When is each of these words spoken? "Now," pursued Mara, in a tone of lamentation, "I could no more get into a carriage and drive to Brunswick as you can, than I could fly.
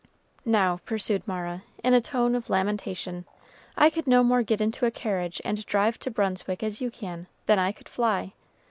"Now," 0.47 0.77
pursued 0.83 1.27
Mara, 1.27 1.61
in 1.83 1.93
a 1.93 2.01
tone 2.01 2.33
of 2.33 2.49
lamentation, 2.49 3.23
"I 3.77 3.91
could 3.91 4.07
no 4.07 4.23
more 4.23 4.41
get 4.41 4.59
into 4.59 4.87
a 4.87 4.89
carriage 4.89 5.39
and 5.45 5.63
drive 5.67 5.99
to 5.99 6.09
Brunswick 6.09 6.63
as 6.63 6.81
you 6.81 6.89
can, 6.89 7.27
than 7.45 7.59
I 7.59 7.71
could 7.71 7.87
fly. 7.87 8.33